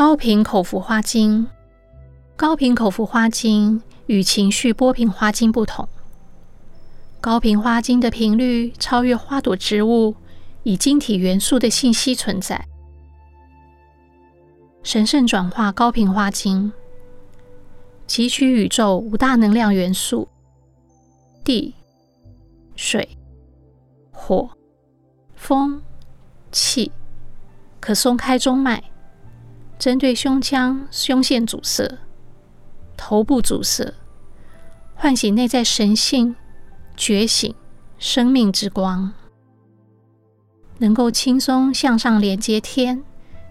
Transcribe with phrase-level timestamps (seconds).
[0.00, 1.46] 高频口服花精，
[2.34, 5.86] 高频口服花精与情绪波频花精不同，
[7.20, 10.16] 高频花精的频率超越花朵植物
[10.62, 12.66] 以晶体元素的信息存在。
[14.82, 16.72] 神圣转化高频花精，
[18.08, 20.26] 汲取宇宙五大能量元素：
[21.44, 21.74] 地、
[22.74, 23.06] 水、
[24.10, 24.48] 火、
[25.34, 25.82] 风、
[26.50, 26.90] 气，
[27.80, 28.82] 可松开中脉，
[29.80, 32.00] 针对胸腔、胸腺阻塞、
[32.98, 33.94] 头部阻塞，
[34.94, 36.36] 唤醒内在神性，
[36.98, 37.54] 觉醒
[37.98, 39.10] 生命之光，
[40.76, 43.02] 能够轻松向上连接天。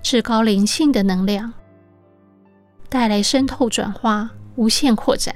[0.03, 1.51] 至高灵性的能量，
[2.87, 5.35] 带来渗透转化、无限扩展。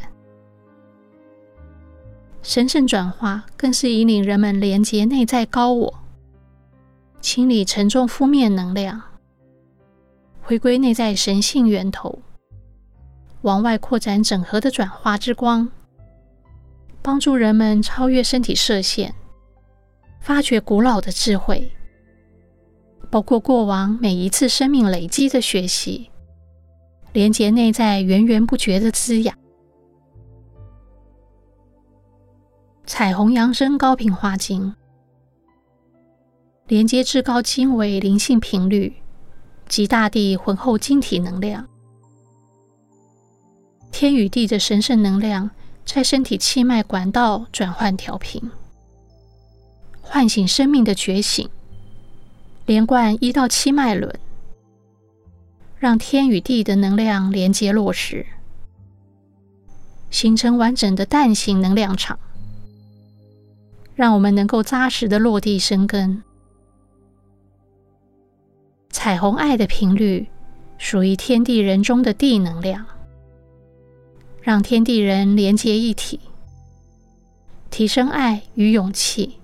[2.44, 5.94] 神圣转化更是引领人们连接内在高我，
[7.20, 9.02] 清理沉重负面能量，
[10.46, 12.20] 回归内在神性源头，
[13.44, 15.70] 往外扩展整合的转化之光，
[17.02, 19.13] 帮助人们超越身体设限，
[20.20, 21.72] 发掘古老的智慧。
[23.10, 26.10] 包括过往每一次生命累积的学习，
[27.13, 29.38] 连接内在源源不绝的滋养。
[32.85, 34.76] 彩虹扬升高频花精，
[36.68, 39.02] 连接至高经纬灵性频率。
[39.74, 41.68] 及大地浑厚晶体能量，
[43.91, 45.49] 天与地的神圣能量
[45.84, 48.51] 在身体气脉管道转换调频，
[49.99, 51.49] 唤醒生命的觉醒。
[52.68, 54.16] 连贯一到七脉轮，
[55.79, 58.27] 让天与地的能量连接落实，
[60.12, 62.20] 形成完整的蛋形能量场，
[63.96, 66.22] 让我们能够扎实的落地生根。
[69.03, 70.29] 彩虹爱的频率
[70.78, 72.85] 属于天地人中的地能量，
[74.41, 76.22] 让天地人连接一体，
[77.69, 79.39] 提升爱与勇气，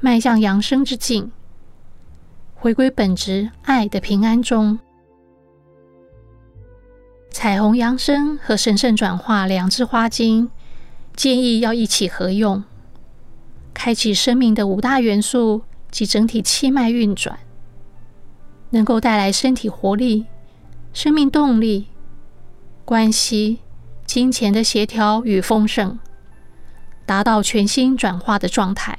[0.00, 1.30] 迈向扬升之境。
[2.54, 4.78] 回归本质，爱的平安中，
[7.30, 10.48] 彩虹扬升和神圣转化两支花精，
[11.14, 12.64] 建议要一起合用，
[13.74, 17.38] 开启生命的五大元素及整体气脉运转，
[18.70, 20.26] 能够带来身体活力、
[20.92, 21.88] 生命动力、
[22.84, 23.58] 关系、
[24.04, 25.98] 金钱的协调与丰盛，
[27.06, 28.98] 达到全新转化的状态。